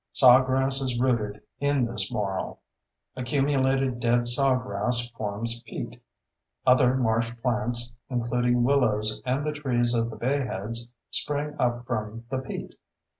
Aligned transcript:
Sawgrass 0.13 0.81
is 0.81 0.99
rooted 0.99 1.43
in 1.59 1.85
this 1.85 2.11
marl; 2.11 2.59
accumulated 3.15 3.99
dead 3.99 4.27
sawgrass 4.27 5.07
forms 5.11 5.61
peat; 5.61 6.01
other 6.65 6.95
marsh 6.95 7.31
plants, 7.43 7.93
including 8.09 8.63
willows 8.63 9.21
and 9.27 9.45
the 9.45 9.51
trees 9.53 9.93
of 9.93 10.09
the 10.09 10.17
bayheads, 10.17 10.87
spring 11.11 11.55
up 11.59 11.85
from 11.85 12.25
the 12.31 12.39
peat. 12.39 12.73